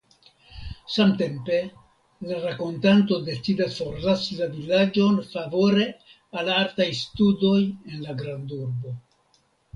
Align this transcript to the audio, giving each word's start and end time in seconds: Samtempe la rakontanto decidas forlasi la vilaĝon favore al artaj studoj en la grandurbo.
Samtempe 0.93 1.57
la 2.31 2.39
rakontanto 2.45 3.17
decidas 3.27 3.75
forlasi 3.83 4.39
la 4.39 4.49
vilaĝon 4.55 5.21
favore 5.35 5.87
al 6.41 6.51
artaj 6.57 6.91
studoj 7.03 7.61
en 7.69 8.03
la 8.09 8.19
grandurbo. 8.25 8.99